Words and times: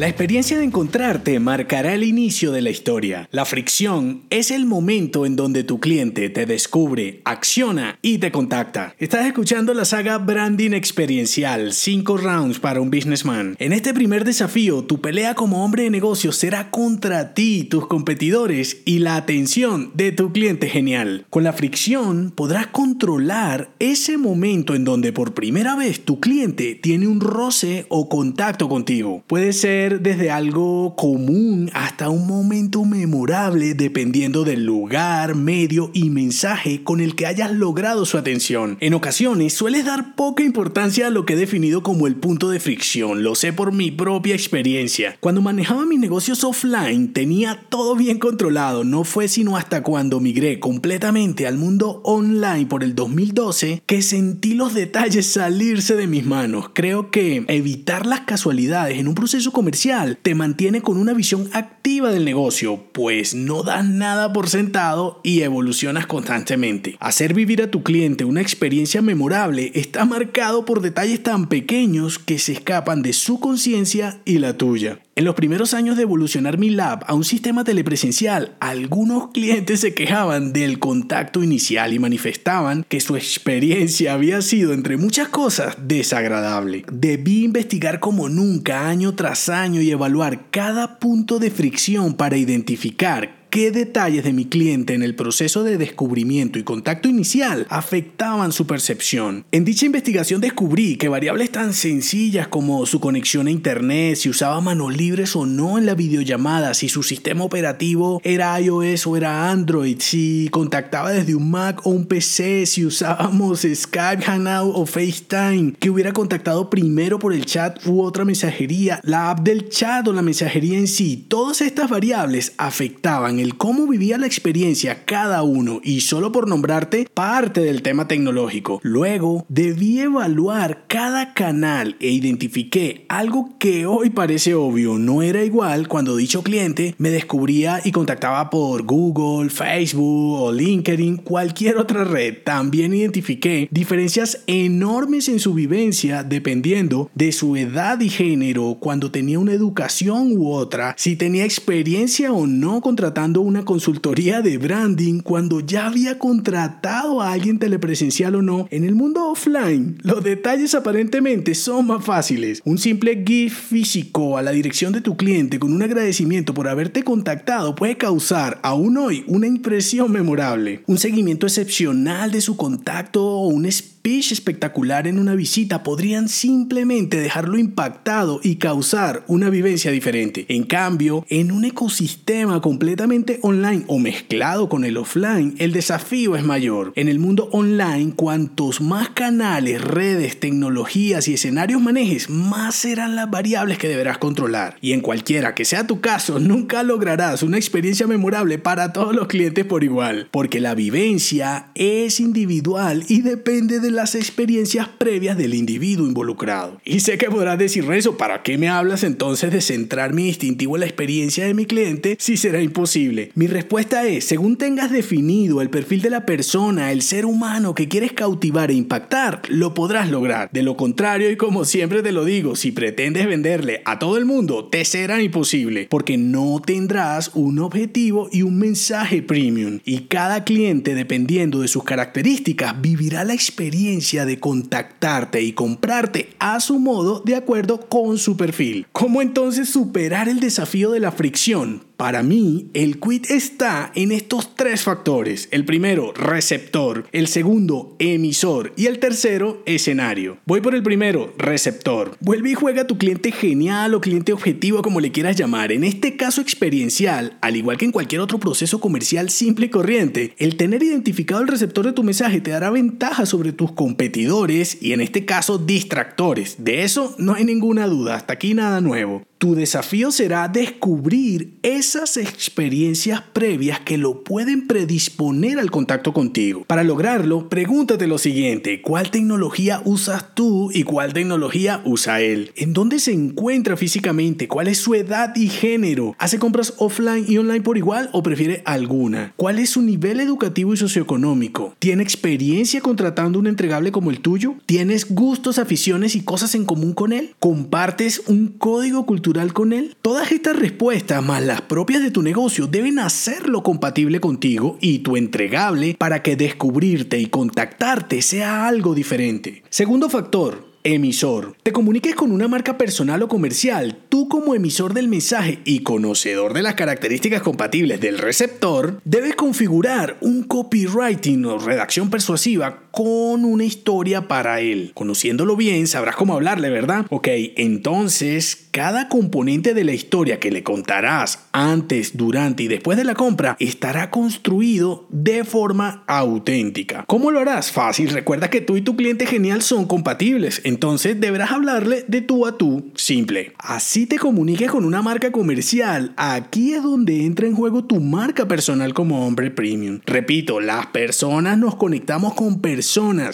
La 0.00 0.08
experiencia 0.08 0.56
de 0.56 0.64
encontrarte 0.64 1.38
marcará 1.40 1.92
el 1.92 2.04
inicio 2.04 2.52
de 2.52 2.62
la 2.62 2.70
historia. 2.70 3.28
La 3.32 3.44
fricción 3.44 4.22
es 4.30 4.50
el 4.50 4.64
momento 4.64 5.26
en 5.26 5.36
donde 5.36 5.62
tu 5.62 5.78
cliente 5.78 6.30
te 6.30 6.46
descubre, 6.46 7.20
acciona 7.26 7.98
y 8.00 8.16
te 8.16 8.32
contacta. 8.32 8.94
Estás 8.98 9.26
escuchando 9.26 9.74
la 9.74 9.84
saga 9.84 10.16
Branding 10.16 10.72
Experiencial, 10.72 11.74
5 11.74 12.16
rounds 12.16 12.58
para 12.60 12.80
un 12.80 12.90
businessman. 12.90 13.56
En 13.58 13.74
este 13.74 13.92
primer 13.92 14.24
desafío, 14.24 14.84
tu 14.84 15.02
pelea 15.02 15.34
como 15.34 15.62
hombre 15.62 15.82
de 15.82 15.90
negocios 15.90 16.36
será 16.36 16.70
contra 16.70 17.34
ti, 17.34 17.64
tus 17.64 17.86
competidores 17.86 18.80
y 18.86 19.00
la 19.00 19.16
atención 19.16 19.90
de 19.92 20.12
tu 20.12 20.32
cliente 20.32 20.70
genial. 20.70 21.26
Con 21.28 21.44
la 21.44 21.52
fricción 21.52 22.32
podrás 22.34 22.68
controlar 22.68 23.68
ese 23.78 24.16
momento 24.16 24.74
en 24.74 24.84
donde 24.84 25.12
por 25.12 25.34
primera 25.34 25.76
vez 25.76 26.06
tu 26.06 26.20
cliente 26.20 26.74
tiene 26.74 27.06
un 27.06 27.20
roce 27.20 27.84
o 27.90 28.08
contacto 28.08 28.66
contigo. 28.66 29.22
Puede 29.26 29.52
ser 29.52 29.89
desde 29.98 30.30
algo 30.30 30.94
común 30.94 31.70
hasta 31.74 32.10
un 32.10 32.26
momento 32.26 32.84
memorable 32.84 33.74
dependiendo 33.74 34.44
del 34.44 34.64
lugar, 34.64 35.34
medio 35.34 35.90
y 35.92 36.10
mensaje 36.10 36.84
con 36.84 37.00
el 37.00 37.16
que 37.16 37.26
hayas 37.26 37.50
logrado 37.50 38.06
su 38.06 38.16
atención. 38.16 38.76
En 38.80 38.94
ocasiones 38.94 39.54
sueles 39.54 39.84
dar 39.84 40.14
poca 40.14 40.44
importancia 40.44 41.08
a 41.08 41.10
lo 41.10 41.24
que 41.24 41.32
he 41.32 41.36
definido 41.36 41.82
como 41.82 42.06
el 42.06 42.16
punto 42.16 42.50
de 42.50 42.60
fricción, 42.60 43.22
lo 43.22 43.34
sé 43.34 43.52
por 43.52 43.72
mi 43.72 43.90
propia 43.90 44.34
experiencia. 44.34 45.16
Cuando 45.20 45.42
manejaba 45.42 45.86
mis 45.86 45.98
negocios 45.98 46.44
offline 46.44 47.12
tenía 47.12 47.66
todo 47.68 47.96
bien 47.96 48.18
controlado, 48.18 48.84
no 48.84 49.04
fue 49.04 49.26
sino 49.28 49.56
hasta 49.56 49.82
cuando 49.82 50.20
migré 50.20 50.60
completamente 50.60 51.46
al 51.46 51.58
mundo 51.58 52.00
online 52.04 52.66
por 52.66 52.84
el 52.84 52.94
2012 52.94 53.82
que 53.86 54.02
sentí 54.02 54.54
los 54.54 54.74
detalles 54.74 55.26
salirse 55.26 55.96
de 55.96 56.06
mis 56.06 56.24
manos. 56.24 56.70
Creo 56.74 57.10
que 57.10 57.44
evitar 57.48 58.06
las 58.06 58.20
casualidades 58.20 58.98
en 58.98 59.08
un 59.08 59.14
proceso 59.14 59.50
comercial 59.50 59.79
te 60.20 60.34
mantiene 60.34 60.82
con 60.82 60.98
una 60.98 61.14
visión 61.14 61.48
activa 61.54 61.79
del 62.08 62.24
negocio, 62.24 62.82
pues 62.92 63.34
no 63.34 63.62
das 63.62 63.84
nada 63.84 64.32
por 64.32 64.48
sentado 64.48 65.20
y 65.22 65.42
evolucionas 65.42 66.06
constantemente. 66.06 66.96
Hacer 67.00 67.34
vivir 67.34 67.62
a 67.62 67.70
tu 67.70 67.82
cliente 67.82 68.24
una 68.24 68.40
experiencia 68.40 69.02
memorable 69.02 69.72
está 69.74 70.04
marcado 70.04 70.64
por 70.64 70.80
detalles 70.80 71.22
tan 71.22 71.48
pequeños 71.48 72.18
que 72.18 72.38
se 72.38 72.52
escapan 72.52 73.02
de 73.02 73.12
su 73.12 73.40
conciencia 73.40 74.20
y 74.24 74.38
la 74.38 74.56
tuya. 74.56 75.00
En 75.16 75.24
los 75.26 75.34
primeros 75.34 75.74
años 75.74 75.96
de 75.96 76.04
evolucionar 76.04 76.56
mi 76.56 76.70
lab 76.70 77.04
a 77.06 77.12
un 77.12 77.24
sistema 77.24 77.64
telepresencial, 77.64 78.54
algunos 78.60 79.32
clientes 79.32 79.80
se 79.80 79.92
quejaban 79.92 80.54
del 80.54 80.78
contacto 80.78 81.42
inicial 81.42 81.92
y 81.92 81.98
manifestaban 81.98 82.86
que 82.88 83.00
su 83.00 83.16
experiencia 83.16 84.14
había 84.14 84.40
sido, 84.40 84.72
entre 84.72 84.96
muchas 84.96 85.28
cosas, 85.28 85.76
desagradable. 85.82 86.86
Debí 86.90 87.44
investigar 87.44 88.00
como 88.00 88.30
nunca 88.30 88.88
año 88.88 89.14
tras 89.14 89.50
año 89.50 89.82
y 89.82 89.90
evaluar 89.90 90.48
cada 90.50 90.98
punto 90.98 91.38
de 91.38 91.50
fricción 91.50 91.79
para 92.12 92.36
identificar 92.36 93.39
qué 93.50 93.72
detalles 93.72 94.22
de 94.22 94.32
mi 94.32 94.44
cliente 94.44 94.94
en 94.94 95.02
el 95.02 95.16
proceso 95.16 95.64
de 95.64 95.76
descubrimiento 95.76 96.58
y 96.58 96.62
contacto 96.62 97.08
inicial 97.08 97.66
afectaban 97.68 98.52
su 98.52 98.66
percepción. 98.66 99.44
En 99.50 99.64
dicha 99.64 99.86
investigación 99.86 100.40
descubrí 100.40 100.96
que 100.96 101.08
variables 101.08 101.50
tan 101.50 101.74
sencillas 101.74 102.46
como 102.46 102.86
su 102.86 103.00
conexión 103.00 103.48
a 103.48 103.50
internet, 103.50 104.16
si 104.16 104.28
usaba 104.28 104.60
manos 104.60 104.96
libres 104.96 105.34
o 105.34 105.46
no 105.46 105.78
en 105.78 105.86
la 105.86 105.96
videollamada, 105.96 106.74
si 106.74 106.88
su 106.88 107.02
sistema 107.02 107.42
operativo 107.42 108.20
era 108.22 108.58
iOS 108.60 109.08
o 109.08 109.16
era 109.16 109.50
Android, 109.50 109.96
si 109.98 110.48
contactaba 110.52 111.10
desde 111.10 111.34
un 111.34 111.50
Mac 111.50 111.84
o 111.84 111.90
un 111.90 112.06
PC, 112.06 112.66
si 112.66 112.86
usábamos 112.86 113.66
Skype, 113.74 114.22
Hangout 114.22 114.72
o 114.76 114.86
FaceTime, 114.86 115.72
que 115.72 115.90
hubiera 115.90 116.12
contactado 116.12 116.70
primero 116.70 117.18
por 117.18 117.32
el 117.32 117.46
chat 117.46 117.84
u 117.84 118.02
otra 118.02 118.24
mensajería, 118.24 119.00
la 119.02 119.30
app 119.30 119.40
del 119.40 119.68
chat 119.68 120.06
o 120.06 120.12
la 120.12 120.22
mensajería 120.22 120.78
en 120.78 120.86
sí, 120.86 121.26
todas 121.28 121.60
estas 121.62 121.90
variables 121.90 122.52
afectaban 122.56 123.39
el 123.40 123.56
cómo 123.56 123.86
vivía 123.86 124.18
la 124.18 124.26
experiencia 124.26 125.04
cada 125.04 125.42
uno 125.42 125.80
y 125.82 126.02
solo 126.02 126.32
por 126.32 126.48
nombrarte 126.48 127.08
parte 127.12 127.60
del 127.60 127.82
tema 127.82 128.06
tecnológico. 128.06 128.80
Luego 128.82 129.46
debí 129.48 130.00
evaluar 130.00 130.84
cada 130.86 131.34
canal 131.34 131.96
e 132.00 132.10
identifiqué 132.10 133.06
algo 133.08 133.50
que 133.58 133.86
hoy 133.86 134.10
parece 134.10 134.54
obvio, 134.54 134.98
no 134.98 135.22
era 135.22 135.44
igual 135.44 135.88
cuando 135.88 136.16
dicho 136.16 136.42
cliente 136.42 136.94
me 136.98 137.10
descubría 137.10 137.80
y 137.84 137.92
contactaba 137.92 138.50
por 138.50 138.82
Google, 138.82 139.50
Facebook 139.50 140.42
o 140.42 140.52
LinkedIn, 140.52 141.18
cualquier 141.18 141.78
otra 141.78 142.04
red. 142.04 142.38
También 142.44 142.94
identifiqué 142.94 143.68
diferencias 143.70 144.42
enormes 144.46 145.28
en 145.28 145.38
su 145.38 145.54
vivencia 145.54 146.22
dependiendo 146.22 147.10
de 147.14 147.32
su 147.32 147.56
edad 147.56 148.00
y 148.00 148.08
género, 148.08 148.78
cuando 148.80 149.10
tenía 149.10 149.38
una 149.38 149.52
educación 149.52 150.32
u 150.36 150.52
otra, 150.52 150.94
si 150.98 151.16
tenía 151.16 151.44
experiencia 151.44 152.32
o 152.32 152.46
no 152.46 152.80
contratando 152.80 153.29
una 153.38 153.64
consultoría 153.64 154.42
de 154.42 154.58
branding 154.58 155.20
cuando 155.20 155.60
ya 155.60 155.86
había 155.86 156.18
contratado 156.18 157.22
a 157.22 157.32
alguien 157.32 157.58
telepresencial 157.58 158.34
o 158.34 158.42
no. 158.42 158.66
En 158.70 158.84
el 158.84 158.94
mundo 158.94 159.30
offline, 159.30 159.98
los 160.02 160.24
detalles 160.24 160.74
aparentemente 160.74 161.54
son 161.54 161.86
más 161.86 162.04
fáciles. 162.04 162.60
Un 162.64 162.78
simple 162.78 163.22
GIF 163.24 163.56
físico 163.56 164.36
a 164.36 164.42
la 164.42 164.50
dirección 164.50 164.92
de 164.92 165.00
tu 165.00 165.16
cliente 165.16 165.58
con 165.58 165.72
un 165.72 165.82
agradecimiento 165.82 166.54
por 166.54 166.66
haberte 166.66 167.04
contactado 167.04 167.74
puede 167.74 167.96
causar 167.96 168.58
aún 168.62 168.96
hoy 168.96 169.24
una 169.28 169.46
impresión 169.46 170.10
memorable. 170.10 170.82
Un 170.86 170.98
seguimiento 170.98 171.46
excepcional 171.46 172.32
de 172.32 172.40
su 172.40 172.56
contacto 172.56 173.24
o 173.24 173.46
un 173.46 173.66
speech 174.00 174.32
espectacular 174.32 175.06
en 175.06 175.18
una 175.18 175.34
visita 175.34 175.82
podrían 175.82 176.30
simplemente 176.30 177.20
dejarlo 177.20 177.58
impactado 177.58 178.40
y 178.42 178.56
causar 178.56 179.24
una 179.26 179.50
vivencia 179.50 179.90
diferente. 179.90 180.46
En 180.48 180.62
cambio, 180.62 181.26
en 181.28 181.52
un 181.52 181.66
ecosistema 181.66 182.62
completamente 182.62 183.40
online 183.42 183.84
o 183.88 183.98
mezclado 183.98 184.70
con 184.70 184.86
el 184.86 184.96
offline, 184.96 185.54
el 185.58 185.72
desafío 185.72 186.34
es 186.34 186.42
mayor. 186.42 186.94
En 186.96 187.08
el 187.08 187.18
mundo 187.18 187.50
online, 187.52 188.14
cuantos 188.16 188.80
más 188.80 189.10
canales, 189.10 189.82
redes, 189.82 190.40
tecnologías 190.40 191.28
y 191.28 191.34
escenarios 191.34 191.82
manejes, 191.82 192.30
más 192.30 192.76
serán 192.76 193.16
las 193.16 193.30
variables 193.30 193.76
que 193.76 193.88
deberás 193.88 194.16
controlar. 194.16 194.78
Y 194.80 194.92
en 194.92 195.02
cualquiera 195.02 195.54
que 195.54 195.66
sea 195.66 195.86
tu 195.86 196.00
caso, 196.00 196.40
nunca 196.40 196.82
lograrás 196.82 197.42
una 197.42 197.58
experiencia 197.58 198.06
memorable 198.06 198.56
para 198.56 198.94
todos 198.94 199.14
los 199.14 199.26
clientes 199.26 199.66
por 199.66 199.84
igual, 199.84 200.28
porque 200.30 200.58
la 200.58 200.74
vivencia 200.74 201.70
es 201.74 202.18
individual 202.18 203.04
y 203.06 203.20
depende 203.20 203.78
de 203.78 203.89
las 203.90 204.14
experiencias 204.14 204.88
previas 204.88 205.36
del 205.36 205.54
individuo 205.54 206.06
involucrado. 206.06 206.80
Y 206.84 207.00
sé 207.00 207.18
que 207.18 207.30
podrás 207.30 207.58
decir, 207.58 207.86
Renzo, 207.86 208.16
¿para 208.16 208.42
qué 208.42 208.58
me 208.58 208.68
hablas 208.68 209.04
entonces 209.04 209.52
de 209.52 209.60
centrar 209.60 210.12
mi 210.12 210.24
distintivo 210.24 210.76
en 210.76 210.80
la 210.80 210.86
experiencia 210.86 211.46
de 211.46 211.54
mi 211.54 211.66
cliente 211.66 212.16
si 212.18 212.36
será 212.36 212.62
imposible? 212.62 213.32
Mi 213.34 213.46
respuesta 213.46 214.06
es, 214.06 214.24
según 214.24 214.56
tengas 214.56 214.90
definido 214.90 215.60
el 215.60 215.70
perfil 215.70 216.02
de 216.02 216.10
la 216.10 216.26
persona, 216.26 216.92
el 216.92 217.02
ser 217.02 217.26
humano 217.26 217.74
que 217.74 217.88
quieres 217.88 218.12
cautivar 218.12 218.70
e 218.70 218.74
impactar, 218.74 219.42
lo 219.48 219.74
podrás 219.74 220.10
lograr. 220.10 220.50
De 220.52 220.62
lo 220.62 220.76
contrario, 220.76 221.30
y 221.30 221.36
como 221.36 221.64
siempre 221.64 222.02
te 222.02 222.12
lo 222.12 222.24
digo, 222.24 222.56
si 222.56 222.72
pretendes 222.72 223.26
venderle 223.26 223.82
a 223.84 223.98
todo 223.98 224.16
el 224.16 224.24
mundo, 224.24 224.66
te 224.66 224.84
será 224.84 225.22
imposible, 225.22 225.86
porque 225.90 226.16
no 226.16 226.62
tendrás 226.64 227.30
un 227.34 227.58
objetivo 227.58 228.28
y 228.32 228.42
un 228.42 228.58
mensaje 228.58 229.22
premium. 229.22 229.80
Y 229.84 230.00
cada 230.00 230.44
cliente, 230.44 230.94
dependiendo 230.94 231.60
de 231.60 231.68
sus 231.68 231.84
características, 231.84 232.80
vivirá 232.80 233.24
la 233.24 233.34
experiencia 233.34 233.79
de 233.80 234.38
contactarte 234.38 235.42
y 235.42 235.52
comprarte 235.52 236.30
a 236.38 236.60
su 236.60 236.78
modo 236.78 237.22
de 237.24 237.34
acuerdo 237.34 237.80
con 237.88 238.18
su 238.18 238.36
perfil. 238.36 238.86
¿Cómo 238.92 239.22
entonces 239.22 239.70
superar 239.70 240.28
el 240.28 240.38
desafío 240.38 240.90
de 240.90 241.00
la 241.00 241.12
fricción? 241.12 241.89
Para 242.00 242.22
mí, 242.22 242.70
el 242.72 242.98
quit 242.98 243.30
está 243.30 243.92
en 243.94 244.10
estos 244.10 244.56
tres 244.56 244.84
factores. 244.84 245.48
El 245.50 245.66
primero, 245.66 246.14
receptor. 246.14 247.06
El 247.12 247.26
segundo, 247.26 247.94
emisor. 247.98 248.72
Y 248.74 248.86
el 248.86 248.98
tercero, 248.98 249.62
escenario. 249.66 250.38
Voy 250.46 250.62
por 250.62 250.74
el 250.74 250.82
primero, 250.82 251.34
receptor. 251.36 252.16
Vuelve 252.20 252.52
y 252.52 252.54
juega 252.54 252.80
a 252.80 252.86
tu 252.86 252.96
cliente 252.96 253.32
genial 253.32 253.92
o 253.92 254.00
cliente 254.00 254.32
objetivo, 254.32 254.80
como 254.80 254.98
le 255.00 255.12
quieras 255.12 255.36
llamar. 255.36 255.72
En 255.72 255.84
este 255.84 256.16
caso 256.16 256.40
experiencial, 256.40 257.36
al 257.42 257.56
igual 257.56 257.76
que 257.76 257.84
en 257.84 257.92
cualquier 257.92 258.22
otro 258.22 258.40
proceso 258.40 258.80
comercial 258.80 259.28
simple 259.28 259.66
y 259.66 259.68
corriente, 259.68 260.34
el 260.38 260.56
tener 260.56 260.82
identificado 260.82 261.42
el 261.42 261.48
receptor 261.48 261.84
de 261.84 261.92
tu 261.92 262.02
mensaje 262.02 262.40
te 262.40 262.50
dará 262.50 262.70
ventaja 262.70 263.26
sobre 263.26 263.52
tus 263.52 263.72
competidores 263.72 264.78
y 264.80 264.94
en 264.94 265.02
este 265.02 265.26
caso 265.26 265.58
distractores. 265.58 266.64
De 266.64 266.82
eso 266.82 267.14
no 267.18 267.34
hay 267.34 267.44
ninguna 267.44 267.86
duda. 267.86 268.14
Hasta 268.14 268.32
aquí 268.32 268.54
nada 268.54 268.80
nuevo. 268.80 269.22
Tu 269.40 269.54
desafío 269.54 270.12
será 270.12 270.48
descubrir 270.48 271.54
esas 271.62 272.18
experiencias 272.18 273.22
previas 273.22 273.80
que 273.80 273.96
lo 273.96 274.22
pueden 274.22 274.66
predisponer 274.66 275.58
al 275.58 275.70
contacto 275.70 276.12
contigo. 276.12 276.66
Para 276.66 276.84
lograrlo, 276.84 277.48
pregúntate 277.48 278.06
lo 278.06 278.18
siguiente, 278.18 278.82
¿cuál 278.82 279.10
tecnología 279.10 279.80
usas 279.86 280.34
tú 280.34 280.70
y 280.74 280.82
cuál 280.82 281.14
tecnología 281.14 281.80
usa 281.86 282.20
él? 282.20 282.52
¿En 282.54 282.74
dónde 282.74 282.98
se 282.98 283.12
encuentra 283.12 283.78
físicamente? 283.78 284.46
¿Cuál 284.46 284.68
es 284.68 284.76
su 284.76 284.94
edad 284.94 285.34
y 285.34 285.48
género? 285.48 286.14
¿Hace 286.18 286.38
compras 286.38 286.74
offline 286.76 287.24
y 287.26 287.38
online 287.38 287.62
por 287.62 287.78
igual 287.78 288.10
o 288.12 288.22
prefiere 288.22 288.62
alguna? 288.66 289.32
¿Cuál 289.36 289.58
es 289.58 289.70
su 289.70 289.80
nivel 289.80 290.20
educativo 290.20 290.74
y 290.74 290.76
socioeconómico? 290.76 291.74
¿Tiene 291.78 292.02
experiencia 292.02 292.82
contratando 292.82 293.38
un 293.38 293.46
entregable 293.46 293.90
como 293.90 294.10
el 294.10 294.20
tuyo? 294.20 294.56
¿Tienes 294.66 295.08
gustos, 295.08 295.58
aficiones 295.58 296.14
y 296.14 296.20
cosas 296.20 296.54
en 296.54 296.66
común 296.66 296.92
con 296.92 297.14
él? 297.14 297.34
¿Compartes 297.38 298.24
un 298.26 298.48
código 298.48 299.06
cultural 299.06 299.29
con 299.52 299.72
él? 299.72 299.96
Todas 300.02 300.32
estas 300.32 300.56
respuestas, 300.56 301.24
más 301.24 301.42
las 301.42 301.62
propias 301.62 302.02
de 302.02 302.10
tu 302.10 302.20
negocio, 302.20 302.66
deben 302.66 302.98
hacerlo 302.98 303.62
compatible 303.62 304.20
contigo 304.20 304.76
y 304.80 305.00
tu 305.00 305.16
entregable 305.16 305.94
para 305.98 306.22
que 306.22 306.34
descubrirte 306.34 307.18
y 307.18 307.26
contactarte 307.26 308.22
sea 308.22 308.66
algo 308.66 308.92
diferente. 308.92 309.62
Segundo 309.70 310.10
factor, 310.10 310.70
Emisor. 310.82 311.56
Te 311.62 311.72
comuniques 311.72 312.14
con 312.14 312.32
una 312.32 312.48
marca 312.48 312.78
personal 312.78 313.22
o 313.22 313.28
comercial. 313.28 313.98
Tú 314.08 314.28
como 314.28 314.54
emisor 314.54 314.94
del 314.94 315.08
mensaje 315.08 315.60
y 315.64 315.80
conocedor 315.80 316.54
de 316.54 316.62
las 316.62 316.74
características 316.74 317.42
compatibles 317.42 318.00
del 318.00 318.16
receptor, 318.16 319.00
debes 319.04 319.34
configurar 319.34 320.16
un 320.22 320.42
copywriting 320.42 321.44
o 321.44 321.58
redacción 321.58 322.08
persuasiva 322.08 322.84
con 322.90 323.44
una 323.44 323.64
historia 323.64 324.28
para 324.28 324.60
él. 324.60 324.92
Conociéndolo 324.94 325.56
bien, 325.56 325.86
sabrás 325.86 326.16
cómo 326.16 326.34
hablarle, 326.34 326.70
¿verdad? 326.70 327.06
Ok, 327.10 327.28
entonces 327.56 328.68
cada 328.70 329.08
componente 329.08 329.74
de 329.74 329.84
la 329.84 329.92
historia 329.92 330.40
que 330.40 330.50
le 330.50 330.62
contarás 330.62 331.46
antes, 331.52 332.16
durante 332.16 332.62
y 332.62 332.68
después 332.68 332.96
de 332.96 333.04
la 333.04 333.14
compra 333.14 333.56
estará 333.58 334.10
construido 334.10 335.06
de 335.10 335.44
forma 335.44 336.04
auténtica. 336.06 337.04
¿Cómo 337.06 337.30
lo 337.30 337.40
harás? 337.40 337.72
Fácil, 337.72 338.10
recuerda 338.10 338.50
que 338.50 338.60
tú 338.60 338.76
y 338.76 338.82
tu 338.82 338.96
cliente 338.96 339.26
genial 339.26 339.62
son 339.62 339.86
compatibles, 339.86 340.60
entonces 340.64 341.20
deberás 341.20 341.50
hablarle 341.50 342.04
de 342.06 342.20
tú 342.20 342.46
a 342.46 342.56
tú, 342.56 342.90
simple. 342.94 343.52
Así 343.58 344.06
te 344.06 344.18
comuniques 344.18 344.70
con 344.70 344.84
una 344.84 345.02
marca 345.02 345.32
comercial, 345.32 346.12
aquí 346.16 346.72
es 346.72 346.82
donde 346.82 347.24
entra 347.24 347.46
en 347.46 347.54
juego 347.54 347.84
tu 347.84 348.00
marca 348.00 348.46
personal 348.46 348.94
como 348.94 349.26
hombre 349.26 349.50
premium. 349.50 350.00
Repito, 350.06 350.60
las 350.60 350.86
personas 350.86 351.58
nos 351.58 351.76
conectamos 351.76 352.34
con 352.34 352.60
personas 352.60 352.79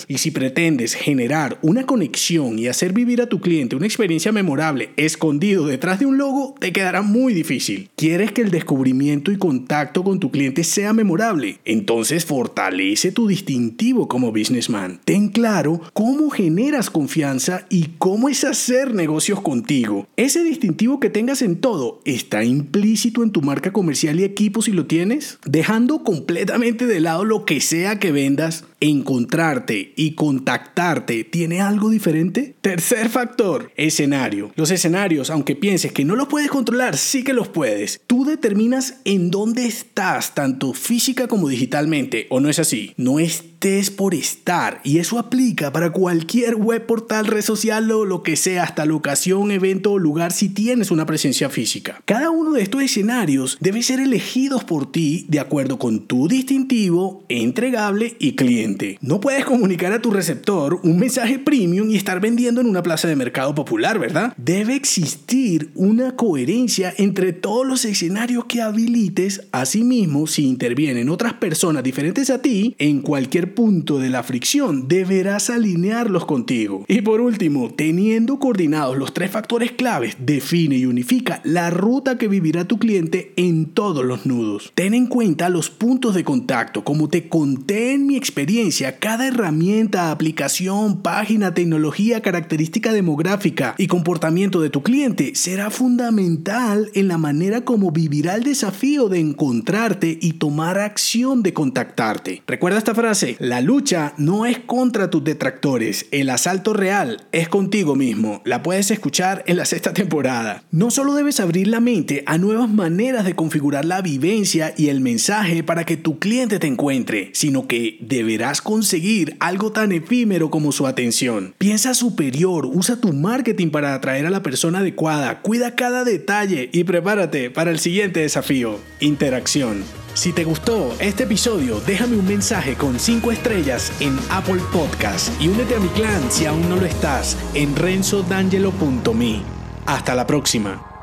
y 0.09 0.19
si 0.19 0.31
pretendes 0.31 0.95
generar 0.95 1.59
una 1.63 1.87
conexión 1.87 2.59
y 2.59 2.69
hacer 2.69 2.93
vivir 2.93 3.21
a 3.21 3.29
tu 3.29 3.41
cliente 3.41 3.77
una 3.77 3.87
experiencia 3.87 4.33
memorable, 4.33 4.91
es 4.97 5.17
escondido 5.17 5.67
detrás 5.67 5.99
de 5.99 6.07
un 6.07 6.19
logo 6.19 6.55
te 6.61 6.73
quedará 6.73 7.01
muy 7.01 7.33
difícil. 7.33 7.89
¿Quieres 7.97 8.33
que 8.33 8.43
el 8.43 8.51
descubrimiento 8.51 9.33
y 9.33 9.39
contacto 9.39 10.05
con 10.05 10.21
tu 10.21 10.31
cliente 10.31 10.63
sea 10.63 10.93
memorable? 10.93 11.59
Entonces 11.65 12.27
fortalece 12.27 13.13
tu 13.13 13.27
distintivo 13.27 14.09
como 14.09 14.31
businessman. 14.31 15.01
Ten 15.05 15.29
claro 15.29 15.81
cómo 15.95 16.29
generas 16.29 16.91
confianza 16.91 17.67
y 17.71 17.95
cómo 17.99 18.29
es 18.29 18.45
hacer 18.45 18.95
negocios 18.95 19.41
contigo. 19.41 20.07
Ese 20.17 20.45
distintivo 20.45 21.01
que 21.01 21.09
tengas 21.09 21.41
en 21.41 21.57
todo 21.57 22.01
está 22.05 22.45
implícito 22.45 23.23
en 23.23 23.31
tu 23.31 23.41
marca 23.41 23.73
comercial 23.73 24.21
y 24.21 24.25
equipo 24.25 24.61
si 24.61 24.73
lo 24.73 24.87
tienes, 24.87 25.39
dejando 25.47 26.05
completamente 26.05 26.87
de 26.87 27.01
lado 27.01 27.25
lo 27.25 27.47
que 27.47 27.61
sea 27.61 27.99
que 27.99 28.13
vendas 28.13 28.65
encontrarte 28.81 29.93
y 29.97 30.13
contactarte 30.13 31.25
tiene 31.25 31.61
algo 31.61 31.91
diferente? 31.91 32.55
Tercer 32.61 33.09
factor, 33.09 33.73
escenario. 33.77 34.53
Los 34.57 34.71
escenarios, 34.71 35.31
aunque 35.31 35.57
pienses 35.57 35.93
que 35.93 36.05
no 36.05 36.17
los 36.17 36.29
puedes 36.29 36.51
controlar, 36.51 36.97
sí 36.97 37.25
que 37.25 37.33
los 37.33 37.49
puedes. 37.49 38.01
Tú 38.07 38.25
determinas 38.25 39.01
en 39.05 39.31
dónde 39.31 39.67
estás, 39.67 40.35
tanto 40.35 40.73
física 40.73 41.29
como 41.29 41.49
digitalmente, 41.49 42.27
¿o 42.31 42.41
no 42.41 42.49
es 42.49 42.59
así? 42.59 42.93
No 42.97 43.19
estés 43.67 43.91
por 43.91 44.15
estar, 44.15 44.81
y 44.85 44.99
eso 44.99 45.19
aplica 45.19 45.73
para 45.73 45.91
cualquier 45.91 46.55
web, 46.55 46.87
portal, 46.87 47.27
red 47.27 47.43
social 47.43 47.91
o 47.91 48.05
lo 48.05 48.23
que 48.23 48.37
sea, 48.37 48.63
hasta 48.63 48.87
locación, 48.87 49.51
evento 49.51 49.93
o 49.93 49.99
lugar 49.99 50.33
si 50.33 50.49
tienes 50.49 50.93
una 50.93 51.05
presencia 51.05 51.51
física. 51.51 52.01
Cada 52.05 52.31
uno 52.31 52.53
de 52.53 52.63
estos 52.63 52.83
escenarios 52.83 53.59
debe 53.61 53.83
ser 53.83 53.99
elegidos 53.99 54.63
por 54.63 54.93
ti 54.93 55.27
de 55.29 55.41
acuerdo 55.41 55.81
con 55.81 56.07
tu 56.07 56.29
distintivo, 56.29 57.25
entregable 57.29 58.15
y 58.21 58.37
cliente. 58.37 58.99
No 59.01 59.21
puedes 59.21 59.45
comunicar 59.45 59.93
a 59.93 60.01
tu 60.01 60.13
receptor 60.13 60.79
un 60.85 60.99
mensaje 60.99 61.41
premium 61.41 61.91
y 61.91 61.97
estar 61.97 62.21
vendiendo 62.21 62.61
en 62.61 62.69
una 62.69 62.85
plaza 62.85 63.09
de 63.09 63.17
mercado 63.17 63.53
popular, 63.55 63.99
¿verdad? 63.99 64.33
Debe 64.37 64.77
existir 64.77 65.73
una 65.75 66.15
coherencia 66.15 66.95
entre 66.99 67.33
todos 67.33 67.67
los 67.67 67.85
escenarios 67.85 68.45
que 68.45 68.63
habilites. 68.63 69.43
Asimismo, 69.51 70.29
si 70.29 70.45
intervienen 70.45 71.09
otras 71.09 71.35
personas 71.35 71.83
diferentes 71.83 72.31
a 72.31 72.41
ti, 72.41 72.77
en 72.79 73.03
cualquier 73.03 73.56
punto 73.57 73.99
de 73.99 74.11
la 74.11 74.23
fricción 74.23 74.87
deberás 74.87 75.51
alinearlos 75.51 76.27
contigo. 76.27 76.85
Y 76.87 77.01
por 77.01 77.21
último, 77.21 77.71
teniendo 77.75 78.39
coordinados 78.39 78.97
los 78.97 79.13
tres 79.13 79.33
factores 79.33 79.73
claves, 79.73 80.17
define 80.21 80.77
y 80.77 80.87
unifica 80.87 81.41
la 81.43 81.71
ruta 81.71 82.19
que 82.19 82.29
vivirá 82.29 82.67
tu 82.67 82.79
cliente 82.79 83.33
en 83.35 83.67
todos 83.67 84.05
los 84.05 84.27
nudos. 84.27 84.71
Ten 84.77 84.95
en 84.95 85.09
cuenta 85.09 85.49
los 85.49 85.71
puntos 85.71 86.15
de 86.15 86.23
contacto, 86.23 86.85
como 86.85 87.09
te 87.09 87.29
conté 87.29 87.95
en 87.95 88.07
mi 88.07 88.17
experiencia 88.17 88.99
cada 88.99 89.27
herramienta, 89.27 90.13
aplicación, 90.13 91.03
página, 91.03 91.55
tecnología, 91.55 92.23
característica 92.23 92.93
demográfica 92.93 93.75
y 93.79 93.89
comportamiento 93.89 94.61
de 94.61 94.71
tu 94.71 94.83
cliente 94.83 95.35
será 95.35 95.71
fundamental 95.71 96.91
en 96.95 97.09
la 97.09 97.17
manera 97.17 97.65
como 97.65 97.91
vivirá 97.91 98.35
el 98.35 98.45
desafío 98.45 99.09
de 99.09 99.19
encontrarte 99.19 100.19
y 100.21 100.35
tomar 100.35 100.79
acción 100.79 101.43
de 101.43 101.55
contactarte. 101.55 102.43
Recuerda 102.47 102.79
esta 102.79 102.95
frase, 102.95 103.36
la 103.39 103.61
lucha 103.61 104.15
no 104.17 104.47
es 104.47 104.59
contra 104.59 105.11
tus 105.11 105.23
detractores, 105.25 106.07
el 106.11 106.31
asalto 106.31 106.73
real 106.73 107.27
es 107.33 107.49
contigo 107.49 107.95
mismo. 107.95 108.41
La 108.45 108.63
puedes 108.63 108.91
escuchar 108.91 109.45
en 109.47 109.57
la 109.57 109.65
sexta 109.65 109.93
temporada. 109.93 110.63
No 110.71 110.91
solo 110.91 111.15
debes 111.15 111.41
abrir 111.41 111.69
la 111.69 111.81
mente 111.81 112.23
a 112.27 112.39
nuevas 112.39 112.69
maneras 112.69 113.25
de 113.25 113.35
configurar 113.35 113.85
la 113.85 114.03
vivencia 114.03 114.75
y 114.77 114.89
el 114.89 115.01
mensaje 115.01 115.63
para 115.63 115.85
que 115.85 115.97
tu 115.97 116.19
cliente 116.19 116.59
te 116.59 116.67
encuentre, 116.67 117.31
sino 117.35 117.67
que 117.67 117.99
deberás 118.01 118.63
conseguir 118.63 119.37
algo 119.41 119.73
tan 119.73 119.93
efímero 119.93 120.51
como 120.51 120.73
su 120.73 120.87
atención. 120.87 121.55
Piensa 121.59 121.95
superior, 121.95 122.67
usa 122.67 123.01
tu 123.01 123.13
marketing 123.13 123.71
para 123.71 123.95
atraer 123.95 124.27
a 124.27 124.31
la 124.31 124.43
persona 124.43 124.79
adecuada, 124.81 125.43
cuida 125.43 125.75
cada 125.75 126.05
detalle 126.05 126.71
y 126.73 126.85
prepárate 126.85 127.51
para 127.51 127.71
el 127.71 127.79
siguiente 127.79 128.21
desafío, 128.21 128.79
interacción. 129.01 129.85
Si 130.17 130.33
te 130.33 130.45
gustó 130.45 130.97
este 130.99 131.25
episodio, 131.25 131.79
déjame 131.87 132.17
un 132.17 132.27
mensaje 132.27 132.75
con 132.75 132.99
5 133.27 133.33
estrellas 133.33 133.93
en 133.99 134.17
Apple 134.31 134.63
Podcast 134.73 135.31
y 135.41 135.49
únete 135.49 135.75
a 135.75 135.81
mi 135.81 135.89
clan 135.89 136.31
si 136.31 136.47
aún 136.47 136.69
no 136.69 136.77
lo 136.77 136.87
estás 136.87 137.37
en 137.55 137.75
renzodangelo.me. 137.75 139.43
Hasta 139.85 140.15
la 140.15 140.27
próxima. 140.29 140.96